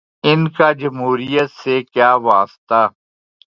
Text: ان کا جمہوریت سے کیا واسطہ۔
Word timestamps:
ان 0.23 0.47
کا 0.49 0.71
جمہوریت 0.71 1.49
سے 1.63 1.75
کیا 1.93 2.11
واسطہ۔ 2.23 2.81